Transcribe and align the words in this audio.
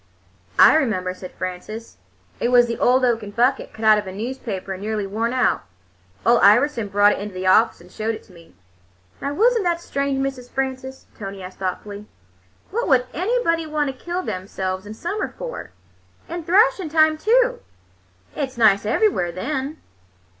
"I 0.57 0.73
remember," 0.77 1.13
said 1.13 1.31
Frances. 1.33 1.97
"It 2.39 2.49
was 2.49 2.65
'The 2.65 2.79
Old 2.79 3.05
Oaken 3.05 3.29
Bucket,' 3.29 3.71
cut 3.71 3.85
out 3.85 3.99
of 3.99 4.07
a 4.07 4.11
newspaper 4.11 4.73
and 4.73 4.81
nearly 4.81 5.05
worn 5.05 5.31
out. 5.31 5.65
Ole 6.25 6.39
Iverson 6.39 6.87
brought 6.87 7.11
it 7.11 7.19
into 7.19 7.35
the 7.35 7.45
office 7.45 7.79
and 7.81 7.91
showed 7.91 8.15
it 8.15 8.23
to 8.23 8.33
me." 8.33 8.55
"Now, 9.21 9.35
was 9.35 9.55
n't 9.55 9.63
that 9.63 9.79
strange, 9.79 10.17
Miss 10.17 10.49
Frances?" 10.49 11.05
Tony 11.19 11.43
asked 11.43 11.59
thoughtfully. 11.59 12.07
"What 12.71 12.87
would 12.87 13.05
anybody 13.13 13.67
want 13.67 13.95
to 13.95 14.05
kill 14.05 14.23
themselves 14.23 14.87
in 14.87 14.95
summer 14.95 15.35
for? 15.37 15.69
In 16.27 16.45
thrashing 16.45 16.89
time, 16.89 17.15
too! 17.15 17.59
It's 18.35 18.57
nice 18.57 18.87
everywhere 18.87 19.31
then." 19.31 19.77